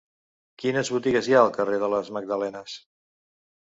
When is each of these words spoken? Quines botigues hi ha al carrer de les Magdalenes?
Quines 0.63 0.89
botigues 0.95 1.31
hi 1.33 1.37
ha 1.37 1.43
al 1.43 1.53
carrer 1.61 1.79
de 1.87 1.93
les 1.97 2.13
Magdalenes? 2.19 2.83